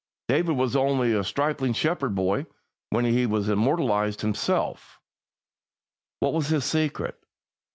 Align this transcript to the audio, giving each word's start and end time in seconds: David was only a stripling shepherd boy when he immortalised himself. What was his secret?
David 0.27 0.53
was 0.57 0.75
only 0.75 1.13
a 1.13 1.23
stripling 1.23 1.73
shepherd 1.73 2.15
boy 2.15 2.47
when 2.89 3.05
he 3.05 3.21
immortalised 3.21 4.21
himself. 4.21 4.97
What 6.19 6.33
was 6.33 6.47
his 6.47 6.65
secret? 6.65 7.19